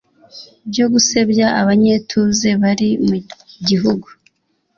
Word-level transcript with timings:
byo 0.69 0.85
gusebya 0.93 1.47
abanyetuze 1.61 2.49
bari 2.61 2.89
mu 3.07 3.15
gihugu 3.67 4.07